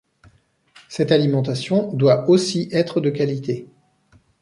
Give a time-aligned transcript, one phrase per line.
[0.89, 3.67] Cette alimentation doit aussi être de qualité.